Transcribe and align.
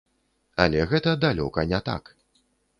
Але 0.65 0.87
гэта 0.95 1.15
далёка 1.27 1.69
не 1.75 1.79
так. 1.91 2.03